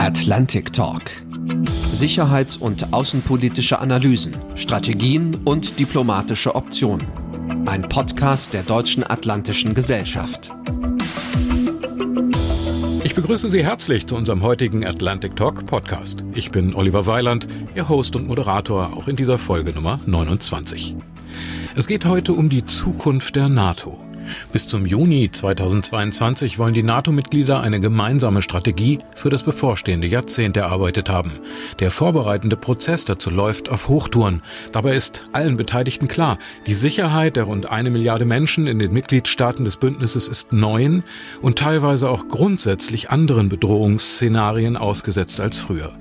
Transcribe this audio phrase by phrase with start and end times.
[0.00, 1.02] Atlantic Talk.
[1.90, 7.06] Sicherheits- und außenpolitische Analysen, Strategien und diplomatische Optionen.
[7.66, 10.52] Ein Podcast der Deutschen Atlantischen Gesellschaft.
[13.04, 16.24] Ich begrüße Sie herzlich zu unserem heutigen Atlantic Talk Podcast.
[16.32, 20.96] Ich bin Oliver Weiland, Ihr Host und Moderator auch in dieser Folge Nummer 29.
[21.76, 24.00] Es geht heute um die Zukunft der NATO.
[24.52, 31.08] Bis zum Juni 2022 wollen die NATO-Mitglieder eine gemeinsame Strategie für das bevorstehende Jahrzehnt erarbeitet
[31.08, 31.32] haben.
[31.78, 34.42] Der vorbereitende Prozess dazu läuft auf Hochtouren.
[34.72, 39.64] Dabei ist allen Beteiligten klar, die Sicherheit der rund eine Milliarde Menschen in den Mitgliedstaaten
[39.64, 41.04] des Bündnisses ist neuen
[41.42, 45.92] und teilweise auch grundsätzlich anderen Bedrohungsszenarien ausgesetzt als früher.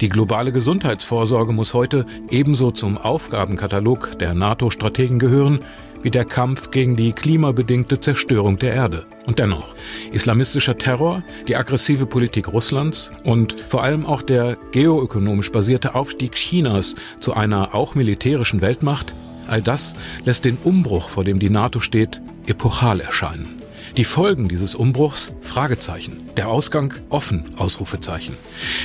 [0.00, 5.60] Die globale Gesundheitsvorsorge muss heute ebenso zum Aufgabenkatalog der NATO-Strategen gehören
[6.02, 9.06] wie der Kampf gegen die klimabedingte Zerstörung der Erde.
[9.26, 9.74] Und dennoch,
[10.12, 16.94] islamistischer Terror, die aggressive Politik Russlands und vor allem auch der geoökonomisch basierte Aufstieg Chinas
[17.20, 19.12] zu einer auch militärischen Weltmacht,
[19.48, 23.57] all das lässt den Umbruch, vor dem die NATO steht, epochal erscheinen.
[23.98, 25.32] Die Folgen dieses Umbruchs?
[25.40, 26.22] Fragezeichen.
[26.36, 26.94] Der Ausgang?
[27.08, 27.46] Offen?
[27.56, 28.32] Ausrufezeichen.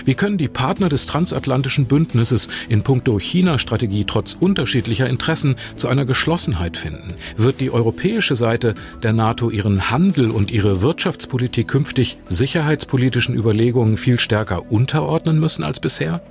[0.06, 6.06] Wie können die Partner des transatlantischen Bündnisses in puncto China-Strategie trotz unterschiedlicher Interessen zu einer
[6.06, 7.14] Geschlossenheit finden?
[7.38, 14.20] Wird die europäische Seite der NATO ihren Handel und ihre Wirtschaftspolitik künftig sicherheitspolitischen Überlegungen viel
[14.20, 16.24] stärker unterordnen müssen als bisher?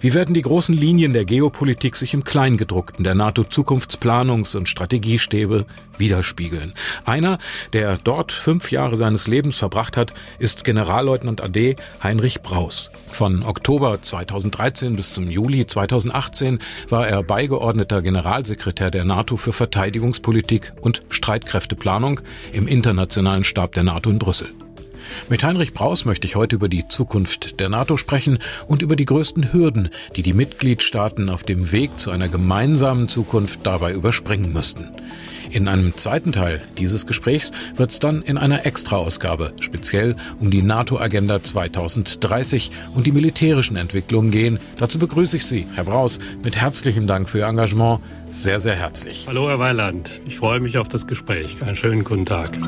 [0.00, 5.66] Wie werden die großen Linien der Geopolitik sich im Kleingedruckten der NATO-Zukunftsplanungs- und Strategiestäbe
[5.98, 6.74] widerspiegeln?
[7.04, 7.38] Einer,
[7.72, 12.90] der dort fünf Jahre seines Lebens verbracht hat, ist Generalleutnant AD Heinrich Braus.
[13.10, 20.72] Von Oktober 2013 bis zum Juli 2018 war er beigeordneter Generalsekretär der NATO für Verteidigungspolitik
[20.80, 22.20] und Streitkräfteplanung
[22.52, 24.48] im Internationalen Stab der NATO in Brüssel.
[25.28, 29.04] Mit Heinrich Braus möchte ich heute über die Zukunft der NATO sprechen und über die
[29.04, 34.88] größten Hürden, die die Mitgliedstaaten auf dem Weg zu einer gemeinsamen Zukunft dabei überspringen müssten.
[35.54, 40.62] In einem zweiten Teil dieses Gesprächs wird es dann in einer Extraausgabe speziell um die
[40.62, 44.58] NATO-Agenda 2030 und die militärischen Entwicklungen gehen.
[44.78, 48.00] Dazu begrüße ich Sie, Herr Braus, mit herzlichem Dank für Ihr Engagement.
[48.30, 49.26] Sehr, sehr herzlich.
[49.28, 50.20] Hallo, Herr Weiland.
[50.26, 51.62] Ich freue mich auf das Gespräch.
[51.62, 52.58] Einen schönen guten Tag.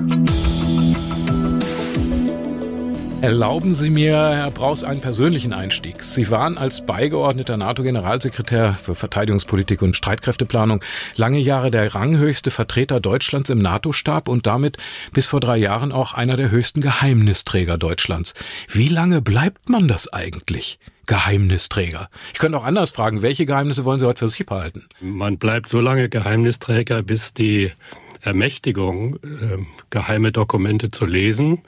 [3.22, 6.03] Erlauben Sie mir, Herr Braus, einen persönlichen Einstieg.
[6.04, 10.84] Sie waren als beigeordneter NATO-Generalsekretär für Verteidigungspolitik und Streitkräfteplanung
[11.16, 14.76] lange Jahre der ranghöchste Vertreter Deutschlands im NATO-Stab und damit
[15.15, 18.34] bis vor drei Jahren auch einer der höchsten Geheimnisträger Deutschlands.
[18.69, 20.78] Wie lange bleibt man das eigentlich?
[21.06, 22.09] Geheimnisträger.
[22.34, 24.84] Ich könnte auch anders fragen, welche Geheimnisse wollen Sie heute für sich behalten?
[25.00, 27.72] Man bleibt so lange Geheimnisträger, bis die
[28.21, 31.62] Ermächtigung, äh, geheime Dokumente zu lesen,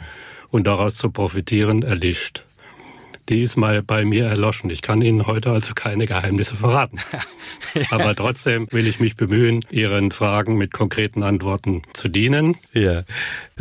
[0.50, 2.44] und daraus zu profitieren erlischt.
[3.28, 4.70] Die ist mal bei mir erloschen.
[4.70, 6.98] Ich kann Ihnen heute also keine Geheimnisse verraten.
[7.90, 12.56] Aber trotzdem will ich mich bemühen, Ihren Fragen mit konkreten Antworten zu dienen.
[12.72, 13.02] Ja.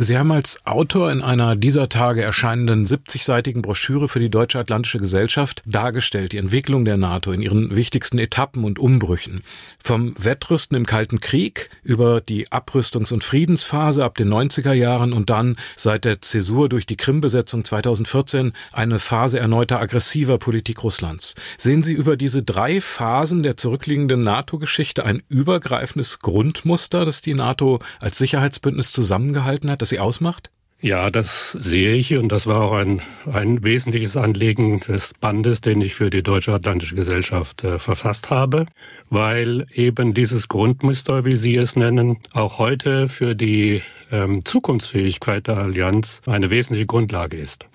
[0.00, 4.98] Sie haben als Autor in einer dieser Tage erscheinenden 70-seitigen Broschüre für die Deutsche Atlantische
[4.98, 9.42] Gesellschaft dargestellt die Entwicklung der NATO in ihren wichtigsten Etappen und Umbrüchen.
[9.82, 15.30] Vom Wettrüsten im Kalten Krieg über die Abrüstungs- und Friedensphase ab den 90er Jahren und
[15.30, 21.34] dann seit der Zäsur durch die Krim-Besetzung 2014 eine Phase erneuter aggressiver Politik Russlands.
[21.56, 27.80] Sehen Sie über diese drei Phasen der zurückliegenden NATO-Geschichte ein übergreifendes Grundmuster, das die NATO
[27.98, 29.87] als Sicherheitsbündnis zusammengehalten hat?
[29.88, 30.50] Das sie ausmacht?
[30.80, 35.80] Ja, das sehe ich und das war auch ein, ein wesentliches Anliegen des Bandes, den
[35.80, 38.66] ich für die Deutsche Atlantische Gesellschaft äh, verfasst habe,
[39.10, 43.82] weil eben dieses Grundmuster, wie Sie es nennen, auch heute für die
[44.12, 47.66] ähm, Zukunftsfähigkeit der Allianz eine wesentliche Grundlage ist.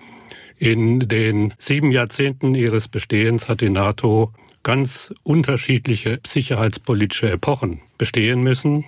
[0.56, 4.30] In den sieben Jahrzehnten ihres Bestehens hat die NATO
[4.62, 8.86] ganz unterschiedliche sicherheitspolitische Epochen bestehen müssen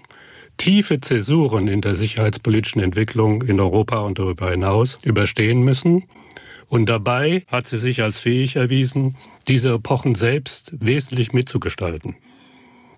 [0.56, 6.04] tiefe Zäsuren in der sicherheitspolitischen Entwicklung in Europa und darüber hinaus überstehen müssen.
[6.68, 9.16] Und dabei hat sie sich als fähig erwiesen,
[9.47, 12.16] diese Epochen selbst wesentlich mitzugestalten.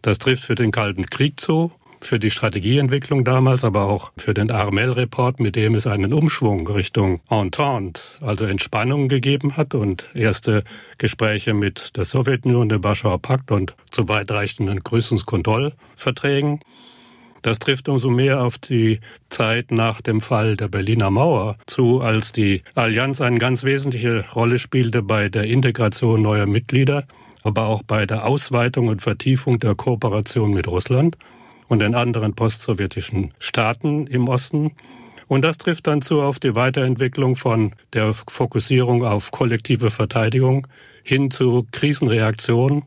[0.03, 4.51] Das trifft für den Kalten Krieg zu, für die Strategieentwicklung damals, aber auch für den
[4.51, 10.65] Armel-Report, mit dem es einen Umschwung Richtung Entente, also Entspannung gegeben hat und erste
[10.97, 16.61] Gespräche mit der Sowjetunion, dem Warschauer Pakt und zu weitreichenden Grüßungskontrollverträgen.
[17.43, 22.33] Das trifft umso mehr auf die Zeit nach dem Fall der Berliner Mauer zu, als
[22.33, 27.05] die Allianz eine ganz wesentliche Rolle spielte bei der Integration neuer Mitglieder,
[27.43, 31.17] aber auch bei der Ausweitung und Vertiefung der Kooperation mit Russland
[31.69, 34.73] und den anderen postsowjetischen Staaten im Osten.
[35.29, 40.67] Und das trifft dann zu auf die Weiterentwicklung von der Fokussierung auf kollektive Verteidigung
[41.03, 42.85] hin zu Krisenreaktion,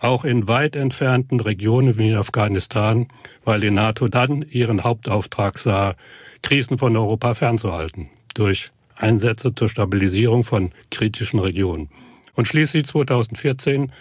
[0.00, 3.06] auch in weit entfernten Regionen wie in Afghanistan,
[3.44, 5.94] weil die NATO dann ihren Hauptauftrag sah,
[6.42, 11.90] Krisen von Europa fernzuhalten durch Einsätze zur Stabilisierung von kritischen Regionen.
[12.34, 13.92] Und schließlich 2014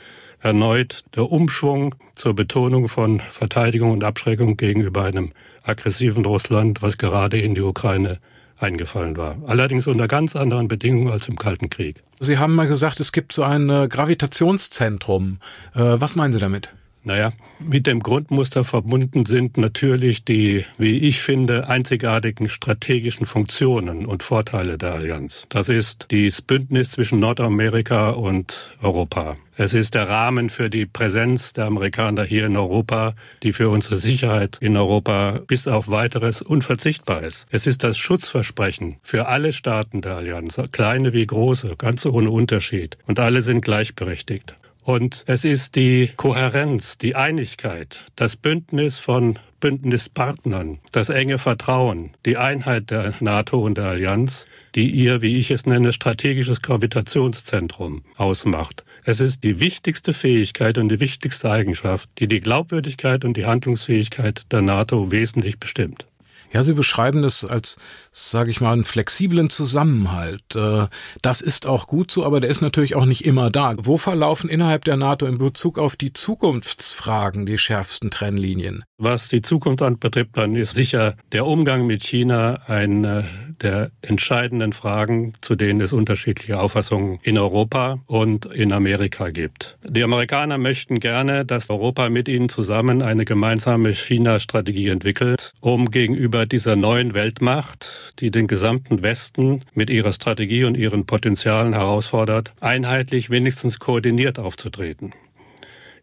[0.42, 5.32] erneut der Umschwung zur Betonung von Verteidigung und Abschreckung gegenüber einem
[5.64, 8.20] aggressiven Russland, was gerade in die Ukraine
[8.60, 9.38] eingefallen war.
[9.48, 12.04] Allerdings unter ganz anderen Bedingungen als im Kalten Krieg.
[12.20, 15.40] Sie haben mal gesagt, es gibt so ein äh, Gravitationszentrum.
[15.74, 16.74] Äh, was meinen Sie damit?
[17.10, 24.22] Naja, mit dem Grundmuster verbunden sind natürlich die, wie ich finde, einzigartigen strategischen Funktionen und
[24.22, 25.48] Vorteile der Allianz.
[25.50, 29.38] Das ist das Bündnis zwischen Nordamerika und Europa.
[29.58, 33.96] Es ist der Rahmen für die Präsenz der Amerikaner hier in Europa, die für unsere
[33.96, 37.48] Sicherheit in Europa bis auf weiteres unverzichtbar ist.
[37.50, 43.00] Es ist das Schutzversprechen für alle Staaten der Allianz, kleine wie große, ganz ohne Unterschied.
[43.08, 44.59] Und alle sind gleichberechtigt.
[44.90, 52.38] Und es ist die Kohärenz, die Einigkeit, das Bündnis von Bündnispartnern, das enge Vertrauen, die
[52.38, 58.84] Einheit der NATO und der Allianz, die ihr, wie ich es nenne, strategisches Gravitationszentrum ausmacht.
[59.04, 64.52] Es ist die wichtigste Fähigkeit und die wichtigste Eigenschaft, die die Glaubwürdigkeit und die Handlungsfähigkeit
[64.52, 66.09] der NATO wesentlich bestimmt.
[66.52, 67.78] Ja, Sie beschreiben das als,
[68.12, 70.56] sage ich mal, einen flexiblen Zusammenhalt.
[70.56, 70.88] Äh,
[71.22, 73.76] das ist auch gut so, aber der ist natürlich auch nicht immer da.
[73.78, 78.84] Wo verlaufen innerhalb der NATO in Bezug auf die Zukunftsfragen die schärfsten Trennlinien?
[78.98, 83.26] Was die Zukunft anbetrifft, dann ist sicher der Umgang mit China eine
[83.62, 89.78] der entscheidenden Fragen, zu denen es unterschiedliche Auffassungen in Europa und in Amerika gibt.
[89.88, 96.39] Die Amerikaner möchten gerne, dass Europa mit ihnen zusammen eine gemeinsame China-Strategie entwickelt, um gegenüber
[96.40, 102.54] gegenüber dieser neuen Weltmacht, die den gesamten Westen mit ihrer Strategie und ihren Potenzialen herausfordert,
[102.62, 105.12] einheitlich wenigstens koordiniert aufzutreten.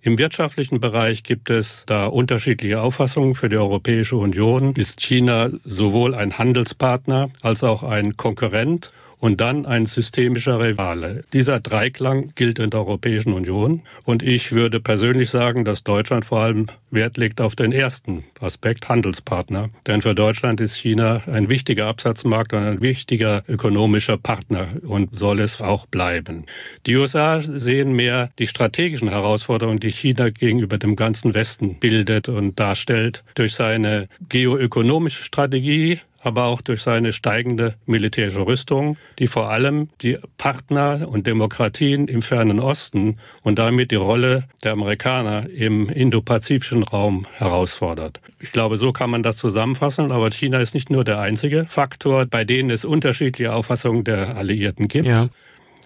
[0.02, 3.34] Im wirtschaftlichen Bereich gibt es da unterschiedliche Auffassungen.
[3.34, 9.66] Für die Europäische Union ist China sowohl ein Handelspartner als auch ein Konkurrent und dann
[9.66, 11.24] ein systemischer Rivale.
[11.32, 16.40] Dieser Dreiklang gilt in der Europäischen Union und ich würde persönlich sagen, dass Deutschland vor
[16.40, 19.70] allem Wert legt auf den ersten Aspekt Handelspartner.
[19.86, 25.40] Denn für Deutschland ist China ein wichtiger Absatzmarkt und ein wichtiger ökonomischer Partner und soll
[25.40, 26.44] es auch bleiben.
[26.86, 32.58] Die USA sehen mehr die strategischen Herausforderungen, die China gegenüber dem ganzen Westen bildet und
[32.58, 39.88] darstellt durch seine geoökonomische Strategie, aber auch durch seine steigende militärische Rüstung, die vor allem
[40.02, 46.82] die Partner und Demokratien im fernen Osten und damit die Rolle der Amerikaner im indopazifischen
[46.82, 48.20] Raum herausfordert.
[48.40, 52.26] Ich glaube, so kann man das zusammenfassen, aber China ist nicht nur der einzige Faktor,
[52.26, 55.06] bei dem es unterschiedliche Auffassungen der Alliierten gibt.
[55.06, 55.28] Ja.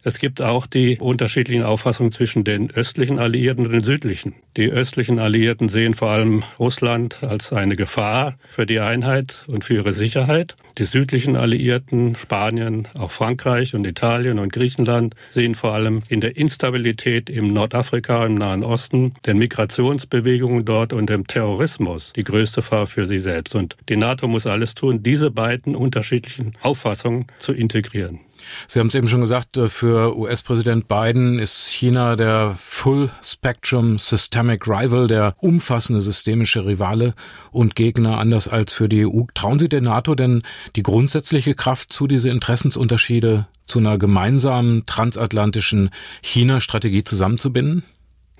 [0.02, 4.34] Es gibt auch die unterschiedlichen Auffassungen zwischen den östlichen Alliierten und den südlichen.
[4.56, 9.74] Die östlichen Alliierten sehen vor allem Russland als eine Gefahr für die Einheit und für
[9.74, 10.56] ihre Sicherheit.
[10.78, 16.36] Die südlichen Alliierten, Spanien, auch Frankreich und Italien und Griechenland, sehen vor allem in der
[16.36, 22.86] Instabilität im Nordafrika, im Nahen Osten, den Migrationsbewegungen dort und dem Terrorismus die größte Gefahr
[22.86, 23.56] für sie selbst.
[23.56, 28.20] Und die NATO muss alles tun, diese beiden unterschiedlichen Auffassungen zu integrieren.
[28.68, 33.98] Sie haben es eben schon gesagt, äh, für US-Präsident Biden ist China der Full Spectrum
[33.98, 37.14] Systemic Rival, der umfassende systemische Rivale
[37.50, 39.22] und Gegner, anders als für die EU.
[39.34, 40.42] Trauen Sie der NATO denn
[40.76, 45.90] die grundsätzliche Kraft zu, diese Interessensunterschiede zu einer gemeinsamen transatlantischen
[46.22, 47.84] China-Strategie zusammenzubinden?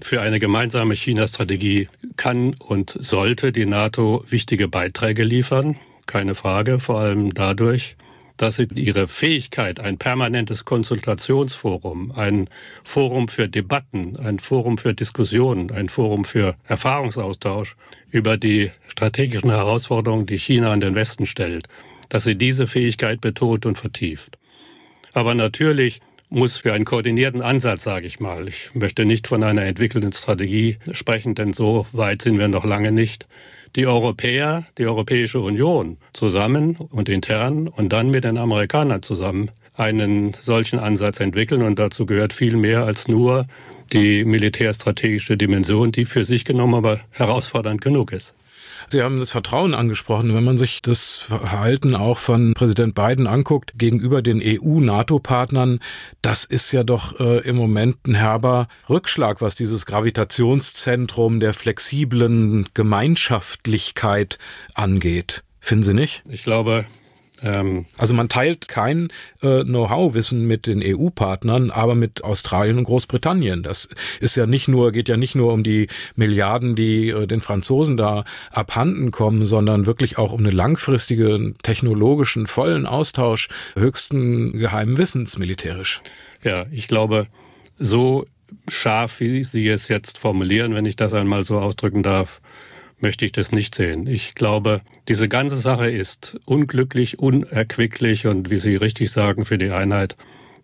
[0.01, 7.01] Für eine gemeinsame China-Strategie kann und sollte die NATO wichtige Beiträge liefern, keine Frage, vor
[7.01, 7.97] allem dadurch,
[8.41, 12.49] dass sie ihre Fähigkeit, ein permanentes Konsultationsforum, ein
[12.83, 17.77] Forum für Debatten, ein Forum für Diskussionen, ein Forum für Erfahrungsaustausch
[18.11, 21.69] über die strategischen Herausforderungen, die China an den Westen stellt,
[22.09, 24.39] dass sie diese Fähigkeit betont und vertieft.
[25.13, 28.49] Aber natürlich muss für einen koordinierten Ansatz, sage ich mal.
[28.49, 32.91] Ich möchte nicht von einer entwickelten Strategie sprechen, denn so weit sind wir noch lange
[32.91, 33.27] nicht
[33.77, 40.33] die Europäer, die Europäische Union zusammen und intern und dann mit den Amerikanern zusammen einen
[40.41, 41.63] solchen Ansatz entwickeln.
[41.63, 43.47] Und dazu gehört viel mehr als nur
[43.93, 48.35] die militärstrategische Dimension, die für sich genommen aber herausfordernd genug ist.
[48.93, 50.35] Sie haben das Vertrauen angesprochen.
[50.35, 55.79] Wenn man sich das Verhalten auch von Präsident Biden anguckt gegenüber den EU-NATO-Partnern,
[56.23, 62.69] das ist ja doch äh, im Moment ein herber Rückschlag, was dieses Gravitationszentrum der flexiblen
[62.75, 64.39] Gemeinschaftlichkeit
[64.75, 65.45] angeht.
[65.61, 66.23] Finden Sie nicht?
[66.29, 66.87] Ich glaube,
[67.43, 69.09] also man teilt kein
[69.43, 73.63] äh, Know-how-Wissen mit den EU-Partnern, aber mit Australien und Großbritannien.
[73.63, 73.89] Das
[74.21, 77.97] ist ja nicht nur, geht ja nicht nur um die Milliarden, die äh, den Franzosen
[77.97, 85.39] da abhanden kommen, sondern wirklich auch um einen langfristigen technologischen vollen Austausch höchsten geheimen Wissens
[85.39, 86.03] militärisch.
[86.43, 87.27] Ja, ich glaube,
[87.79, 88.27] so
[88.69, 92.41] scharf, wie Sie es jetzt formulieren, wenn ich das einmal so ausdrücken darf,
[93.03, 94.07] möchte ich das nicht sehen.
[94.07, 99.71] Ich glaube, diese ganze Sache ist unglücklich, unerquicklich und wie Sie richtig sagen, für die
[99.71, 100.17] Einheit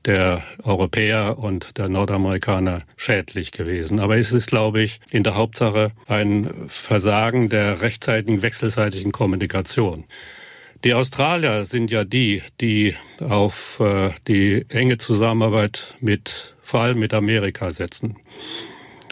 [0.05, 3.99] der Europäer und der Nordamerikaner schädlich gewesen.
[4.01, 10.05] Aber es ist, glaube ich, in der Hauptsache ein Versagen der rechtzeitigen wechselseitigen Kommunikation.
[10.85, 17.13] Die Australier sind ja die, die auf äh, die enge Zusammenarbeit mit, vor allem mit
[17.13, 18.15] Amerika setzen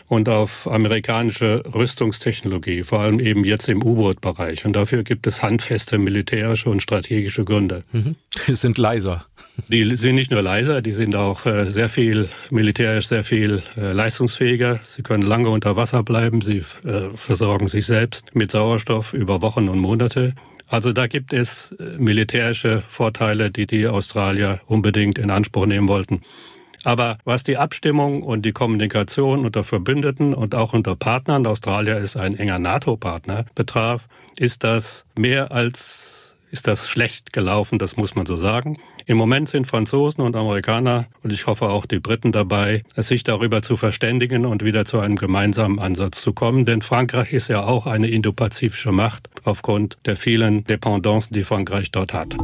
[0.09, 4.65] und auf amerikanische Rüstungstechnologie, vor allem eben jetzt im U-Boot-Bereich.
[4.65, 7.85] Und dafür gibt es handfeste militärische und strategische Gründe.
[7.93, 8.17] Mhm.
[8.47, 9.27] Die sind leiser.
[9.69, 13.93] Die sind nicht nur leiser, die sind auch äh, sehr viel militärisch, sehr viel äh,
[13.93, 14.81] leistungsfähiger.
[14.83, 19.69] Sie können lange unter Wasser bleiben, sie äh, versorgen sich selbst mit Sauerstoff über Wochen
[19.69, 20.35] und Monate.
[20.67, 26.23] Also da gibt es militärische Vorteile, die die Australier unbedingt in Anspruch nehmen wollten.
[26.85, 32.17] Aber was die Abstimmung und die Kommunikation unter Verbündeten und auch unter Partnern, Australien ist
[32.17, 36.15] ein enger NATO-Partner, betraf, ist das mehr als
[36.55, 38.79] ist das schlecht gelaufen, das muss man so sagen.
[39.07, 43.61] Im Moment sind Franzosen und Amerikaner und ich hoffe auch die Briten dabei, sich darüber
[43.61, 46.65] zu verständigen und wieder zu einem gemeinsamen Ansatz zu kommen.
[46.65, 52.15] Denn Frankreich ist ja auch eine indopazifische Macht aufgrund der vielen Dependancen, die Frankreich dort
[52.15, 52.37] hat.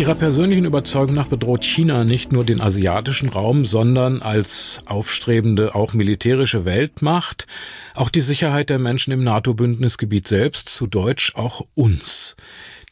[0.00, 5.92] Ihrer persönlichen Überzeugung nach bedroht China nicht nur den asiatischen Raum, sondern als aufstrebende, auch
[5.92, 7.46] militärische Weltmacht
[7.94, 12.34] auch die Sicherheit der Menschen im NATO-Bündnisgebiet selbst, zu Deutsch auch uns.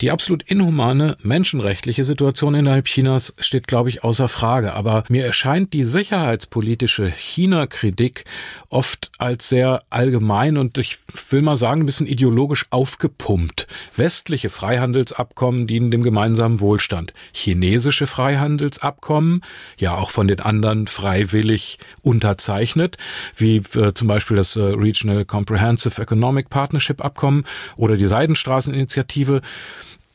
[0.01, 4.75] Die absolut inhumane menschenrechtliche Situation innerhalb Chinas steht, glaube ich, außer Frage.
[4.75, 8.25] Aber mir erscheint die sicherheitspolitische China-Kritik
[8.71, 10.99] oft als sehr allgemein und ich
[11.31, 13.67] will mal sagen, ein bisschen ideologisch aufgepumpt.
[13.97, 17.13] Westliche Freihandelsabkommen dienen dem gemeinsamen Wohlstand.
[17.33, 19.43] Chinesische Freihandelsabkommen,
[19.79, 22.99] ja auch von den anderen freiwillig unterzeichnet,
[23.37, 27.45] wie äh, zum Beispiel das äh, Regional Comprehensive Economic Partnership Abkommen
[27.77, 29.41] oder die Seidenstraßeninitiative,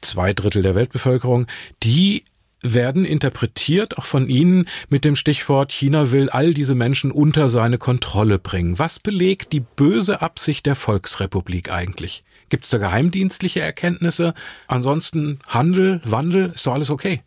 [0.03, 1.47] zwei Drittel der Weltbevölkerung,
[1.81, 2.23] die
[2.63, 7.77] werden interpretiert auch von Ihnen mit dem Stichwort China will all diese Menschen unter seine
[7.77, 8.79] Kontrolle bringen.
[8.79, 12.23] Was belegt die böse Absicht der Volksrepublik eigentlich?
[12.49, 14.33] Gibt es da geheimdienstliche Erkenntnisse?
[14.67, 17.21] Ansonsten Handel, Wandel, ist doch alles okay.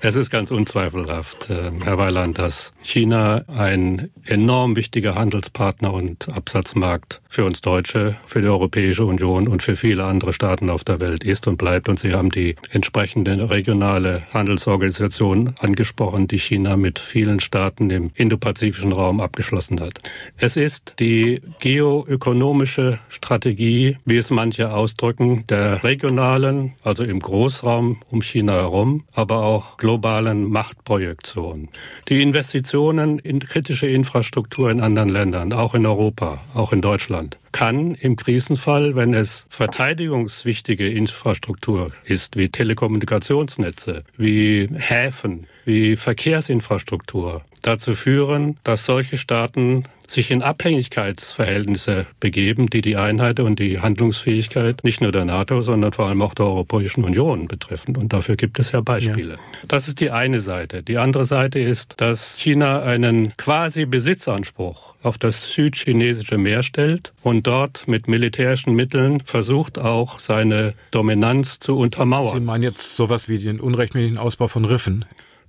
[0.00, 7.22] Es ist ganz unzweifelhaft, äh, Herr Weiland, dass China ein enorm wichtiger Handelspartner und Absatzmarkt
[7.28, 11.24] für uns Deutsche, für die Europäische Union und für viele andere Staaten auf der Welt
[11.24, 11.88] ist und bleibt.
[11.88, 18.92] Und Sie haben die entsprechende regionale Handelsorganisation angesprochen, die China mit vielen Staaten im indopazifischen
[18.92, 19.98] Raum abgeschlossen hat.
[20.36, 28.22] Es ist die geoökonomische Strategie, wie es manche ausdrücken, der regionalen, also im Großraum um
[28.22, 31.68] China herum, aber auch globalen Machtprojektion.
[32.08, 37.94] Die Investitionen in kritische Infrastruktur in anderen Ländern, auch in Europa, auch in Deutschland, kann
[37.94, 48.58] im Krisenfall, wenn es verteidigungswichtige Infrastruktur ist, wie Telekommunikationsnetze, wie Häfen, wie Verkehrsinfrastruktur, dazu führen,
[48.62, 55.12] dass solche Staaten sich in Abhängigkeitsverhältnisse begeben, die die Einheit und die Handlungsfähigkeit nicht nur
[55.12, 57.96] der NATO, sondern vor allem auch der Europäischen Union betreffen.
[57.96, 59.34] Und dafür gibt es ja Beispiele.
[59.34, 59.40] Ja.
[59.66, 60.82] Das ist die eine Seite.
[60.82, 67.45] Die andere Seite ist, dass China einen quasi Besitzanspruch auf das südchinesische Meer stellt und
[67.46, 72.38] dort mit militärischen Mitteln versucht auch seine Dominanz zu untermauern.
[72.38, 75.04] Sie meinen jetzt sowas wie den unrechtmäßigen Ausbau von Riffen?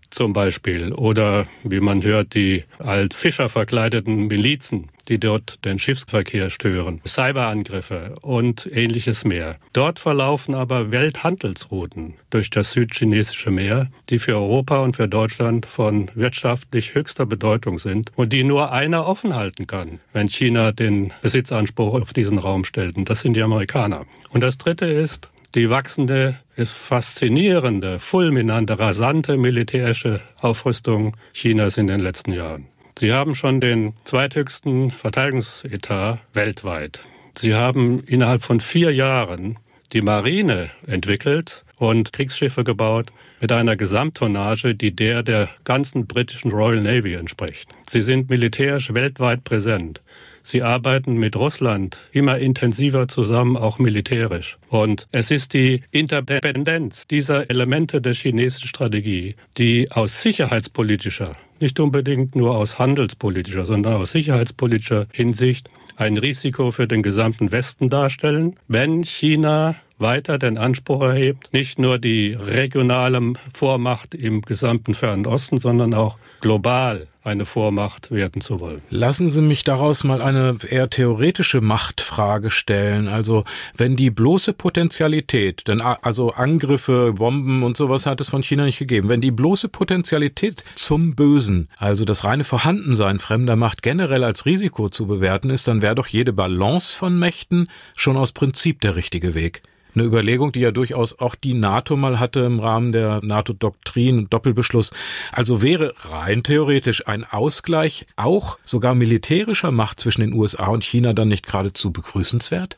[0.10, 6.50] Zum Beispiel oder wie man hört, die als Fischer verkleideten Milizen, die dort den Schiffsverkehr
[6.50, 9.58] stören, Cyberangriffe und ähnliches mehr.
[9.74, 16.12] Dort verlaufen aber Welthandelsrouten durch das südchinesische Meer, die für Europa und für Deutschland von
[16.16, 22.02] wirtschaftlich höchster Bedeutung sind und die nur einer offen halten kann, wenn China den Besitzanspruch
[22.02, 22.98] auf diesen Raum stellt.
[22.98, 24.06] Und das sind die Amerikaner.
[24.32, 32.34] Und das Dritte ist, die wachsende, faszinierende, fulminante, rasante militärische Aufrüstung Chinas in den letzten
[32.34, 32.68] Jahren.
[32.98, 37.02] Sie haben schon den zweithöchsten Verteidigungsetat weltweit.
[37.38, 39.60] Sie haben innerhalb von vier Jahren
[39.94, 46.82] die Marine entwickelt und Kriegsschiffe gebaut mit einer Gesamttonnage, die der der ganzen britischen Royal
[46.82, 47.70] Navy entspricht.
[47.88, 50.02] Sie sind militärisch weltweit präsent.
[50.48, 54.58] Sie arbeiten mit Russland immer intensiver zusammen, auch militärisch.
[54.70, 62.38] Und es ist die Interdependenz dieser Elemente der chinesischen Strategie, die aus sicherheitspolitischer, nicht unbedingt
[62.38, 69.04] nur aus handelspolitischer, sondern aus sicherheitspolitischer Hinsicht ein Risiko für den gesamten Westen darstellen, wenn
[69.04, 75.94] China weiter den Anspruch erhebt, nicht nur die regionale Vormacht im gesamten Fernen Osten, sondern
[75.94, 78.82] auch global eine Vormacht werden zu wollen.
[78.90, 83.10] Lassen Sie mich daraus mal eine eher theoretische Machtfrage stellen.
[83.10, 83.44] Also
[83.76, 88.80] wenn die bloße Potentialität, denn also Angriffe, Bomben und sowas hat es von China nicht
[88.80, 94.46] gegeben, wenn die bloße Potentialität zum Bösen, also das reine Vorhandensein fremder Macht generell als
[94.46, 98.96] Risiko zu bewerten ist, dann wäre doch jede Balance von Mächten schon aus Prinzip der
[98.96, 99.64] richtige Weg.
[99.98, 104.34] Eine Überlegung, die ja durchaus auch die NATO mal hatte im Rahmen der NATO-Doktrin und
[104.34, 104.92] Doppelbeschluss.
[105.32, 111.14] Also wäre rein theoretisch ein Ausgleich auch sogar militärischer Macht zwischen den USA und China
[111.14, 112.78] dann nicht geradezu begrüßenswert?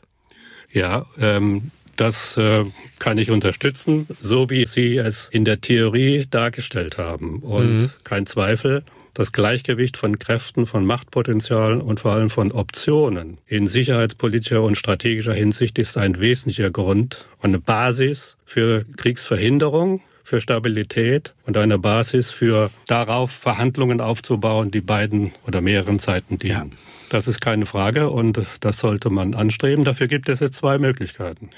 [0.72, 2.64] Ja, ähm, das äh,
[2.98, 7.40] kann ich unterstützen, so wie Sie es in der Theorie dargestellt haben.
[7.40, 7.90] Und mhm.
[8.02, 8.82] kein Zweifel,
[9.20, 15.34] das Gleichgewicht von Kräften, von Machtpotenzialen und vor allem von Optionen in sicherheitspolitischer und strategischer
[15.34, 22.30] Hinsicht ist ein wesentlicher Grund und eine Basis für Kriegsverhinderung, für Stabilität und eine Basis
[22.30, 26.70] für darauf Verhandlungen aufzubauen, die beiden oder mehreren Seiten dienen.
[26.70, 26.76] Ja.
[27.10, 29.84] Das ist keine Frage und das sollte man anstreben.
[29.84, 31.50] Dafür gibt es jetzt zwei Möglichkeiten.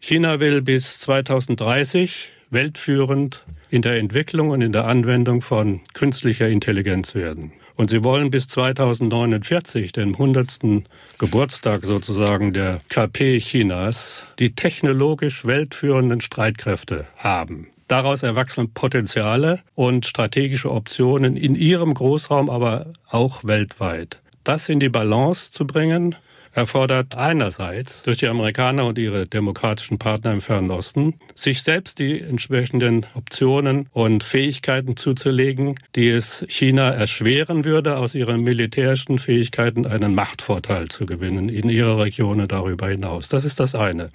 [0.00, 7.14] China will bis 2030 weltführend in der Entwicklung und in der Anwendung von künstlicher Intelligenz
[7.14, 7.52] werden.
[7.76, 10.58] Und sie wollen bis 2049, dem 100.
[11.18, 17.68] Geburtstag sozusagen der KP Chinas, die technologisch weltführenden Streitkräfte haben.
[17.88, 24.20] Daraus erwachsen Potenziale und strategische Optionen in ihrem Großraum, aber auch weltweit.
[24.44, 26.14] Das in die Balance zu bringen,
[26.52, 32.20] erfordert einerseits durch die Amerikaner und ihre demokratischen Partner im Fernen Osten, sich selbst die
[32.20, 40.14] entsprechenden Optionen und Fähigkeiten zuzulegen, die es China erschweren würde, aus ihren militärischen Fähigkeiten einen
[40.14, 43.28] Machtvorteil zu gewinnen in ihrer Region und darüber hinaus.
[43.28, 44.10] Das ist das eine.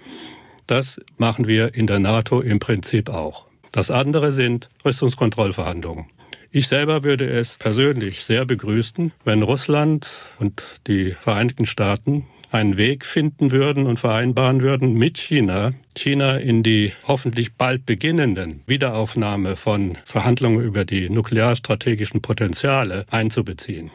[0.67, 3.45] Das machen wir in der NATO im Prinzip auch.
[3.71, 6.07] Das andere sind Rüstungskontrollverhandlungen.
[6.55, 13.05] Ich selber würde es persönlich sehr begrüßen, wenn Russland und die Vereinigten Staaten einen Weg
[13.05, 19.97] finden würden und vereinbaren würden mit China, China in die hoffentlich bald beginnenden Wiederaufnahme von
[20.05, 23.91] Verhandlungen über die nuklearstrategischen Potenziale einzubeziehen.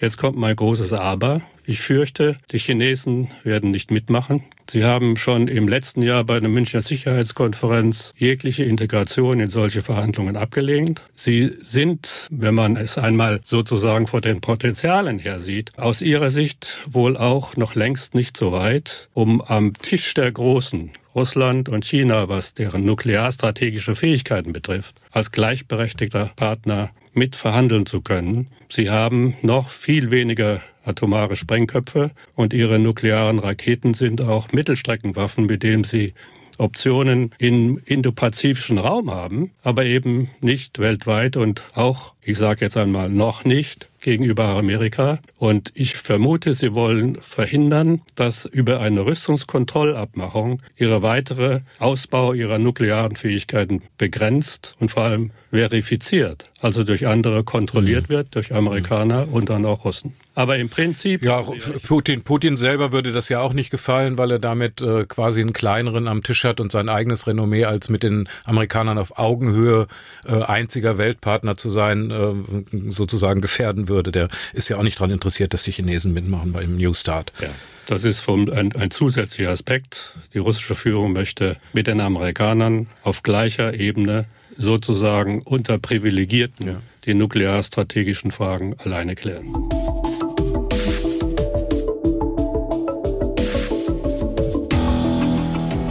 [0.00, 1.40] Jetzt kommt mein großes Aber.
[1.64, 4.44] Ich fürchte, die Chinesen werden nicht mitmachen.
[4.70, 10.36] Sie haben schon im letzten Jahr bei der Münchner Sicherheitskonferenz jegliche Integration in solche Verhandlungen
[10.36, 11.02] abgelehnt.
[11.14, 16.78] Sie sind, wenn man es einmal sozusagen vor den Potenzialen her sieht, aus ihrer Sicht
[16.86, 22.28] wohl auch noch längst nicht so weit, um am Tisch der Großen Russland und China,
[22.28, 28.48] was deren nuklearstrategische Fähigkeiten betrifft, als gleichberechtigter Partner mit verhandeln zu können.
[28.68, 35.62] Sie haben noch viel weniger atomare Sprengköpfe und ihre nuklearen Raketen sind auch Mittelstreckenwaffen, mit
[35.62, 36.14] denen sie
[36.58, 43.10] Optionen im indopazifischen Raum haben, aber eben nicht weltweit und auch, ich sage jetzt einmal,
[43.10, 45.18] noch nicht gegenüber Amerika.
[45.36, 53.16] Und ich vermute, sie wollen verhindern, dass über eine Rüstungskontrollabmachung ihre weitere Ausbau ihrer nuklearen
[53.16, 58.14] Fähigkeiten begrenzt und vor allem verifiziert, also durch andere kontrolliert mhm.
[58.14, 60.12] wird, durch Amerikaner und dann auch Russen.
[60.34, 61.24] Aber im Prinzip.
[61.24, 61.42] Ja,
[61.86, 65.54] Putin, Putin selber würde das ja auch nicht gefallen, weil er damit äh, quasi einen
[65.54, 69.86] kleineren am Tisch hat und sein eigenes Renommee als mit den Amerikanern auf Augenhöhe
[70.26, 73.95] äh, einziger Weltpartner zu sein, äh, sozusagen gefährden würde.
[74.02, 77.32] Der ist ja auch nicht daran interessiert, dass die Chinesen mitmachen beim New Start.
[77.40, 77.48] Ja.
[77.86, 80.16] Das ist vom, ein, ein zusätzlicher Aspekt.
[80.34, 86.82] Die russische Führung möchte mit den Amerikanern auf gleicher Ebene sozusagen unter Privilegierten ja.
[87.04, 89.68] die nuklearstrategischen Fragen alleine klären.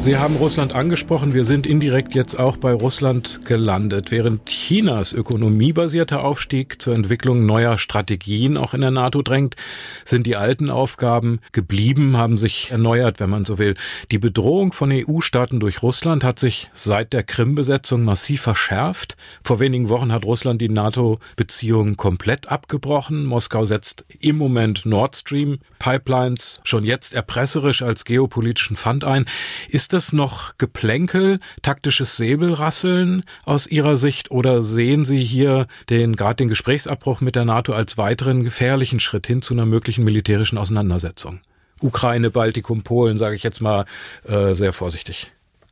[0.06, 1.34] Sie haben Russland angesprochen.
[1.34, 4.12] Wir sind indirekt jetzt auch bei Russland gelandet.
[4.12, 9.56] Während Chinas ökonomiebasierter Aufstieg zur Entwicklung neuer Strategien auch in der NATO drängt,
[10.04, 13.74] sind die alten Aufgaben geblieben, haben sich erneuert, wenn man so will.
[14.12, 19.18] Die Bedrohung von EU-Staaten durch Russland hat sich seit der Krim-Besetzung massiv verschärft.
[19.41, 23.26] Vor wenigen Wochen hat Russland die NATO-Beziehungen komplett abgebrochen.
[23.26, 29.26] Moskau setzt im Moment Nord Stream Pipelines schon jetzt erpresserisch als geopolitischen Pfand ein.
[29.70, 36.36] Ist das noch Geplänkel, taktisches Säbelrasseln aus Ihrer Sicht oder sehen Sie hier den gerade
[36.36, 41.40] den Gesprächsabbruch mit der NATO als weiteren gefährlichen Schritt hin zu einer möglichen militärischen Auseinandersetzung?
[41.82, 43.86] Ukraine, Baltikum, Polen, sage ich jetzt mal
[44.24, 45.32] äh, sehr vorsichtig.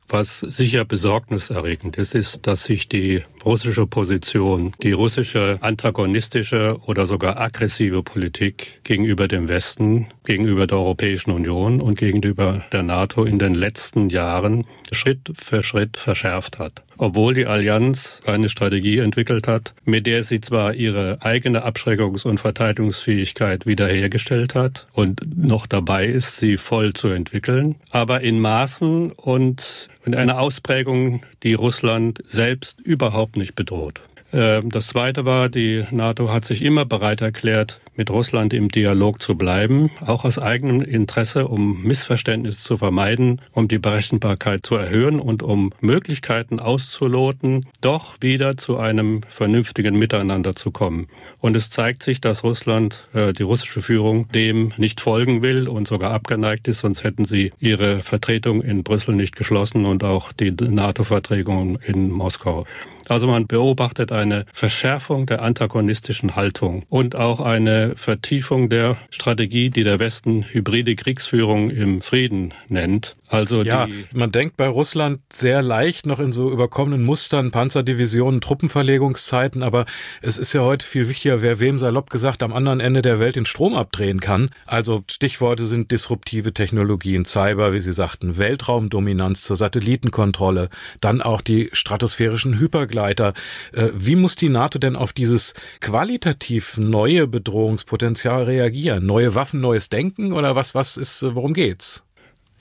[0.10, 7.39] Was sicher besorgniserregend ist, ist, dass sich die russische Position, die russische antagonistische oder sogar
[7.39, 13.53] aggressive Politik gegenüber dem Westen, gegenüber der Europäischen Union und gegenüber der NATO in den
[13.53, 16.84] letzten Jahren Schritt für Schritt verschärft hat.
[16.97, 22.39] Obwohl die Allianz eine Strategie entwickelt hat, mit der sie zwar ihre eigene Abschreckungs- und
[22.39, 29.89] Verteidigungsfähigkeit wiederhergestellt hat und noch dabei ist, sie voll zu entwickeln, aber in Maßen und
[30.06, 34.02] in einer Ausprägung, die Russland selbst überhaupt nicht bedroht.
[34.34, 39.22] Ähm, das Zweite war, die NATO hat sich immer bereit erklärt, mit Russland im Dialog
[39.22, 45.19] zu bleiben, auch aus eigenem Interesse, um Missverständnisse zu vermeiden, um die Berechenbarkeit zu erhöhen
[45.19, 51.08] und um Möglichkeiten auszuloten, doch wieder zu einem vernünftigen Miteinander zu kommen.
[51.39, 55.88] Und es zeigt sich, dass Russland, äh, die russische Führung, dem nicht folgen will und
[55.88, 60.52] sogar abgeneigt ist, sonst hätten sie ihre Vertretung in Brüssel nicht geschlossen und auch die
[60.52, 62.65] NATO-Verträgung in Moskau.
[63.10, 69.84] Also man beobachtet eine Verschärfung der antagonistischen Haltung und auch eine Vertiefung der Strategie, die
[69.84, 73.16] der Westen hybride Kriegsführung im Frieden nennt.
[73.34, 79.63] Also ja, man denkt bei Russland sehr leicht noch in so überkommenen Mustern, Panzerdivisionen, Truppenverlegungszeiten,
[79.63, 79.86] aber
[80.22, 83.36] es ist ja heute viel wichtiger, wer wem salopp gesagt am anderen Ende der Welt
[83.36, 84.52] den Strom abdrehen kann.
[84.68, 90.70] Also Stichworte sind disruptive Technologien, Cyber, wie Sie sagten, Weltraumdominanz zur Satellitenkontrolle,
[91.02, 92.92] dann auch die stratosphärischen Hypergleiter.
[92.93, 99.06] Äh, wie muss die NATO denn auf dieses qualitativ neue Bedrohungspotenzial reagieren?
[99.06, 102.03] Neue Waffen, neues Denken oder was, was ist, worum geht's?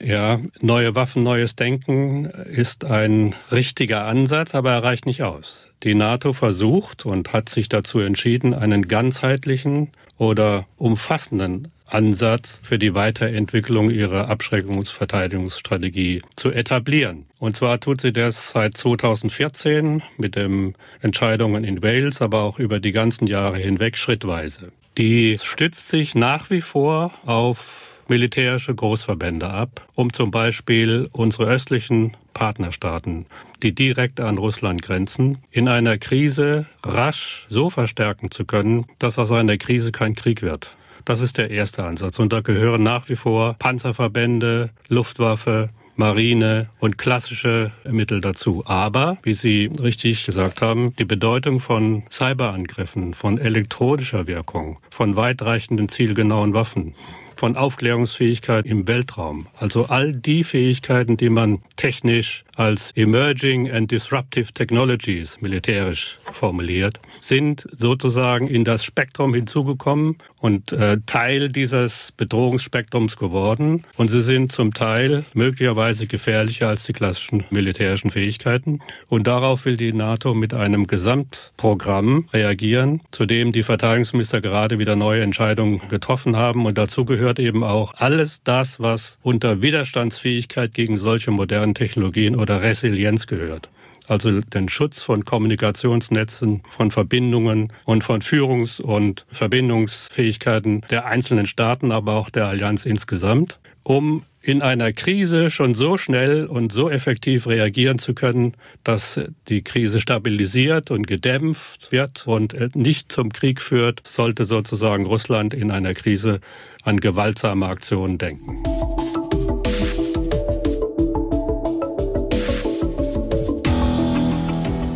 [0.01, 5.69] Ja, neue Waffen, neues Denken ist ein richtiger Ansatz, aber er reicht nicht aus.
[5.83, 12.95] Die NATO versucht und hat sich dazu entschieden, einen ganzheitlichen oder umfassenden Ansatz für die
[12.95, 17.25] Weiterentwicklung ihrer Abschreckungsverteidigungsstrategie zu etablieren.
[17.39, 22.79] Und zwar tut sie das seit 2014 mit den Entscheidungen in Wales, aber auch über
[22.79, 24.71] die ganzen Jahre hinweg schrittweise.
[24.97, 32.15] Die stützt sich nach wie vor auf militärische Großverbände ab, um zum Beispiel unsere östlichen
[32.33, 33.25] Partnerstaaten,
[33.61, 39.31] die direkt an Russland grenzen, in einer Krise rasch so verstärken zu können, dass aus
[39.31, 40.75] einer Krise kein Krieg wird.
[41.05, 42.19] Das ist der erste Ansatz.
[42.19, 48.63] Und da gehören nach wie vor Panzerverbände, Luftwaffe, Marine und klassische Mittel dazu.
[48.65, 55.89] Aber, wie Sie richtig gesagt haben, die Bedeutung von Cyberangriffen, von elektronischer Wirkung, von weitreichenden
[55.89, 56.95] zielgenauen Waffen,
[57.35, 59.47] von Aufklärungsfähigkeit im Weltraum.
[59.59, 67.67] Also all die Fähigkeiten, die man technisch als Emerging and Disruptive Technologies militärisch formuliert, sind
[67.71, 73.83] sozusagen in das Spektrum hinzugekommen und äh, Teil dieses Bedrohungsspektrums geworden.
[73.97, 78.79] Und sie sind zum Teil möglicherweise gefährlicher als die klassischen militärischen Fähigkeiten.
[79.07, 84.95] Und darauf will die NATO mit einem Gesamtprogramm reagieren, zu dem die Verteidigungsminister gerade wieder
[84.95, 86.65] neue Entscheidungen getroffen haben.
[86.65, 92.61] Und dazu gehört eben auch alles das, was unter Widerstandsfähigkeit gegen solche modernen Technologien oder
[92.61, 93.69] Resilienz gehört
[94.07, 101.91] also den Schutz von Kommunikationsnetzen, von Verbindungen und von Führungs- und Verbindungsfähigkeiten der einzelnen Staaten,
[101.91, 107.47] aber auch der Allianz insgesamt, um in einer Krise schon so schnell und so effektiv
[107.47, 114.05] reagieren zu können, dass die Krise stabilisiert und gedämpft wird und nicht zum Krieg führt,
[114.05, 116.41] sollte sozusagen Russland in einer Krise
[116.83, 118.63] an gewaltsame Aktionen denken.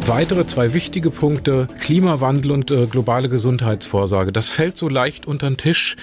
[0.08, 4.32] Weitere zwei wichtige Punkte, Klimawandel und äh, globale Gesundheitsvorsorge.
[4.32, 5.98] Das fällt so leicht unter den Tisch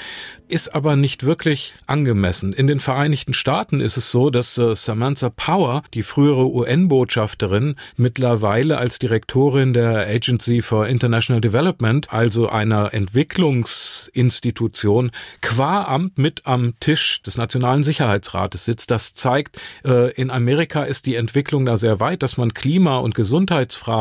[0.48, 2.52] ist aber nicht wirklich angemessen.
[2.52, 8.76] In den Vereinigten Staaten ist es so, dass äh, Samantha Power, die frühere UN-Botschafterin, mittlerweile
[8.78, 17.22] als Direktorin der Agency for International Development, also einer Entwicklungsinstitution, qua Amt mit am Tisch
[17.22, 18.90] des Nationalen Sicherheitsrates sitzt.
[18.90, 23.14] Das zeigt, äh, in Amerika ist die Entwicklung da sehr weit, dass man Klima- und
[23.14, 23.93] Gesundheitsfragen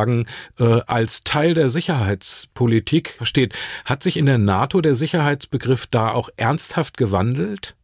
[0.59, 3.53] äh, als Teil der Sicherheitspolitik versteht.
[3.85, 7.75] Hat sich in der NATO der Sicherheitsbegriff da auch ernsthaft gewandelt?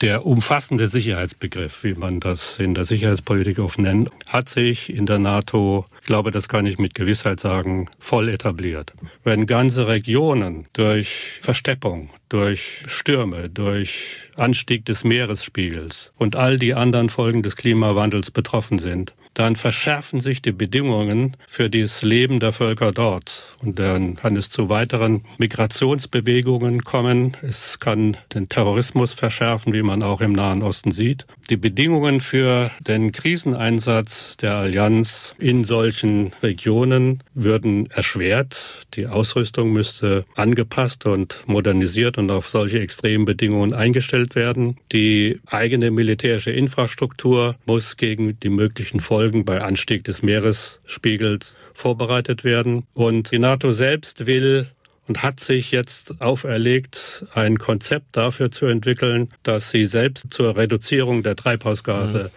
[0.00, 5.18] Der umfassende Sicherheitsbegriff, wie man das in der Sicherheitspolitik oft nennt, hat sich in der
[5.18, 8.94] NATO, ich glaube, das kann ich mit Gewissheit sagen, voll etabliert.
[9.24, 17.10] Wenn ganze Regionen durch Versteppung, durch Stürme, durch Anstieg des Meeresspiegels und all die anderen
[17.10, 22.92] Folgen des Klimawandels betroffen sind, dann verschärfen sich die Bedingungen für das Leben der Völker
[22.92, 23.56] dort.
[23.62, 27.36] Und dann kann es zu weiteren Migrationsbewegungen kommen.
[27.42, 31.26] Es kann den Terrorismus verschärfen, wie man auch im Nahen Osten sieht.
[31.48, 38.86] Die Bedingungen für den Kriseneinsatz der Allianz in solchen Regionen würden erschwert.
[38.94, 44.76] Die Ausrüstung müsste angepasst und modernisiert und auf solche extremen Bedingungen eingestellt werden.
[44.92, 52.42] Die eigene militärische Infrastruktur muss gegen die möglichen Folgen Folgen bei Anstieg des Meeresspiegels vorbereitet
[52.42, 52.86] werden.
[52.94, 54.70] Und die NATO selbst will
[55.08, 61.22] und hat sich jetzt auferlegt, ein Konzept dafür zu entwickeln, dass sie selbst zur Reduzierung
[61.22, 62.30] der Treibhausgase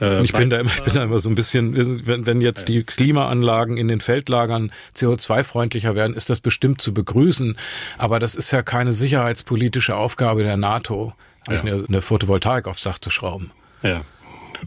[0.00, 1.76] äh, ich bin, da immer, ich bin da immer so ein bisschen,
[2.06, 7.58] wenn, wenn jetzt die Klimaanlagen in den Feldlagern CO2-freundlicher werden, ist das bestimmt zu begrüßen.
[7.98, 11.12] Aber das ist ja keine sicherheitspolitische Aufgabe der NATO,
[11.50, 11.60] ja.
[11.60, 13.50] eine, eine Photovoltaik aufs Dach zu schrauben.
[13.82, 14.06] Ja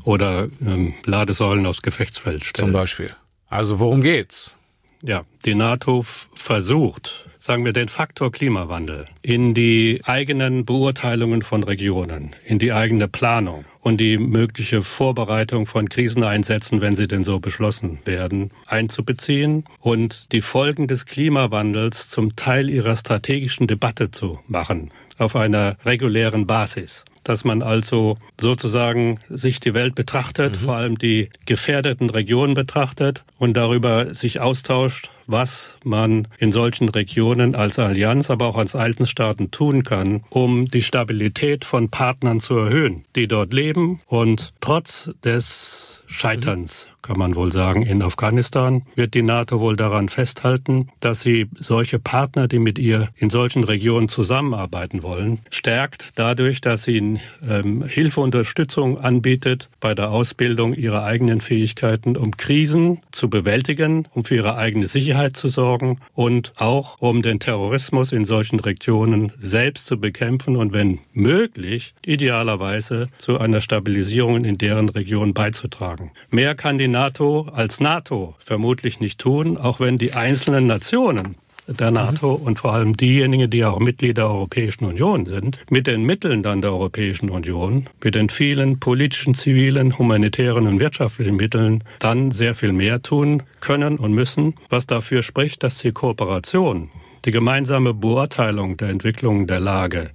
[0.04, 2.70] oder ähm, Ladesäulen aufs Gefechtsfeld stellen.
[2.70, 3.12] Zum Beispiel.
[3.50, 4.58] Also worum geht's?
[5.06, 12.34] Ja, die NATO versucht, sagen wir, den Faktor Klimawandel in die eigenen Beurteilungen von Regionen,
[12.46, 18.00] in die eigene Planung und die mögliche Vorbereitung von Kriseneinsätzen, wenn sie denn so beschlossen
[18.06, 25.36] werden, einzubeziehen und die Folgen des Klimawandels zum Teil ihrer strategischen Debatte zu machen, auf
[25.36, 30.66] einer regulären Basis dass man also sozusagen sich die Welt betrachtet, mhm.
[30.66, 37.56] vor allem die gefährdeten Regionen betrachtet und darüber sich austauscht, was man in solchen Regionen
[37.56, 43.04] als Allianz, aber auch als Altenstaaten tun kann, um die Stabilität von Partnern zu erhöhen,
[43.16, 49.24] die dort leben und trotz des Scheiterns, kann man wohl sagen, in Afghanistan, wird die
[49.24, 55.02] NATO wohl daran festhalten, dass sie solche Partner, die mit ihr in solchen Regionen zusammenarbeiten
[55.02, 62.16] wollen, stärkt dadurch, dass sie ähm, Hilfe, Unterstützung anbietet bei der Ausbildung ihrer eigenen Fähigkeiten,
[62.16, 67.40] um Krisen zu bewältigen, um für ihre eigene Sicherheit zu sorgen und auch um den
[67.40, 74.60] Terrorismus in solchen Regionen selbst zu bekämpfen und wenn möglich, idealerweise zu einer Stabilisierung in
[74.60, 76.12] deren Region beizutragen sagen.
[76.32, 81.36] Mehr kann die NATO als NATO vermutlich nicht tun, auch wenn die einzelnen Nationen
[81.66, 86.04] der NATO und vor allem diejenigen, die auch Mitglieder der Europäischen Union sind, mit den
[86.04, 92.32] Mitteln dann der Europäischen Union, mit den vielen politischen, zivilen, humanitären und wirtschaftlichen Mitteln dann
[92.32, 96.90] sehr viel mehr tun können und müssen, was dafür spricht, dass die Kooperation,
[97.24, 100.12] die gemeinsame Beurteilung der Entwicklung der Lage,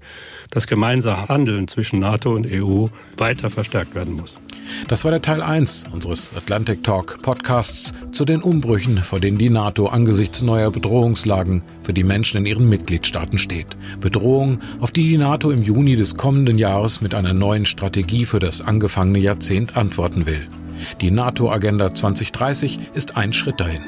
[0.51, 4.37] das gemeinsame Handeln zwischen NATO und EU weiter verstärkt werden muss.
[4.89, 9.51] Das war der Teil 1 unseres Atlantic Talk Podcasts zu den Umbrüchen, vor denen die
[9.51, 13.77] NATO angesichts neuer Bedrohungslagen für die Menschen in ihren Mitgliedstaaten steht.
[14.01, 18.39] Bedrohung, auf die die NATO im Juni des kommenden Jahres mit einer neuen Strategie für
[18.41, 20.47] das angefangene Jahrzehnt antworten will.
[21.01, 23.83] Die NATO-Agenda 2030 ist ein Schritt dahin.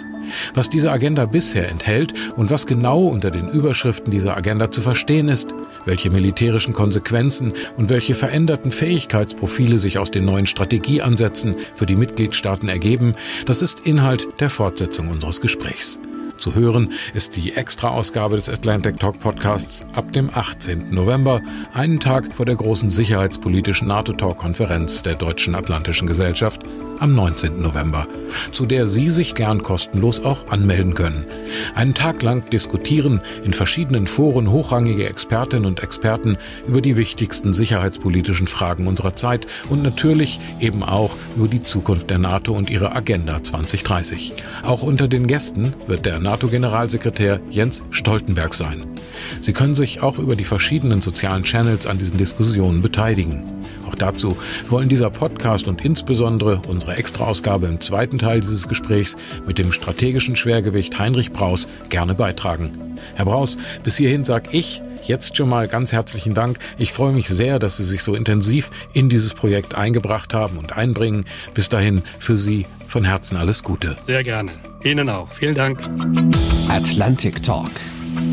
[0.55, 5.29] Was diese Agenda bisher enthält und was genau unter den Überschriften dieser Agenda zu verstehen
[5.29, 5.49] ist,
[5.85, 12.69] welche militärischen Konsequenzen und welche veränderten Fähigkeitsprofile sich aus den neuen Strategieansätzen für die Mitgliedstaaten
[12.69, 13.15] ergeben,
[13.47, 16.01] das ist Inhalt der Fortsetzung unseres Gesprächs.
[16.41, 20.87] Zu hören ist die Extra-Ausgabe des Atlantic Talk Podcasts ab dem 18.
[20.91, 21.43] November,
[21.75, 26.63] einen Tag vor der großen sicherheitspolitischen NATO-Talk-Konferenz der Deutschen Atlantischen Gesellschaft
[27.01, 27.61] am 19.
[27.61, 28.07] November,
[28.53, 31.25] zu der Sie sich gern kostenlos auch anmelden können.
[31.75, 38.47] Einen Tag lang diskutieren in verschiedenen Foren hochrangige Expertinnen und Experten über die wichtigsten sicherheitspolitischen
[38.47, 43.43] Fragen unserer Zeit und natürlich eben auch über die Zukunft der NATO und ihre Agenda
[43.43, 44.35] 2030.
[44.63, 48.87] Auch unter den Gästen wird der NATO-Generalsekretär Jens Stoltenberg sein.
[49.41, 53.43] Sie können sich auch über die verschiedenen sozialen Channels an diesen Diskussionen beteiligen.
[53.89, 54.37] Auch dazu
[54.69, 60.37] wollen dieser Podcast und insbesondere unsere Extraausgabe im zweiten Teil dieses Gesprächs mit dem strategischen
[60.37, 62.71] Schwergewicht Heinrich Braus gerne beitragen.
[63.17, 66.59] Herr Braus, bis hierhin sag ich jetzt schon mal ganz herzlichen Dank.
[66.79, 70.77] Ich freue mich sehr, dass Sie sich so intensiv in dieses Projekt eingebracht haben und
[70.77, 71.25] einbringen.
[71.55, 73.97] Bis dahin für Sie von Herzen alles Gute.
[74.07, 74.53] Sehr gerne.
[74.85, 75.31] Ihnen auch.
[75.31, 75.81] Vielen Dank.
[76.69, 77.71] Atlantic Talk.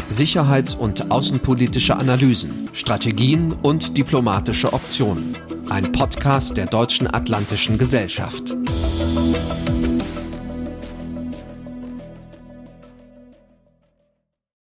[0.09, 5.31] Sicherheits- und außenpolitische Analysen, Strategien und diplomatische Optionen.
[5.69, 8.55] Ein Podcast der Deutschen Atlantischen Gesellschaft.